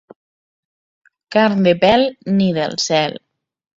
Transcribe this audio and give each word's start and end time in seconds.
Carn 1.37 1.61
de 1.67 1.73
pèl, 1.85 2.07
ni 2.39 2.49
del 2.59 2.75
cel. 2.89 3.19